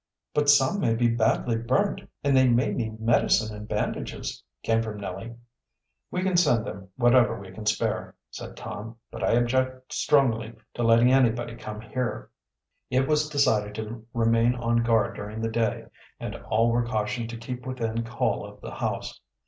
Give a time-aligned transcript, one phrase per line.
[0.33, 4.97] "But some may be badly burnt, and they may need medicine and bandages," came from
[4.97, 5.35] Nellie.
[6.09, 8.95] "We can send them whatever we can spare," said Tom.
[9.11, 12.31] "But I object strongly to letting anybody come here."
[12.89, 15.85] It was decided to remain on guard during the day,
[16.19, 19.21] and all were cautioned to keep within call of the house.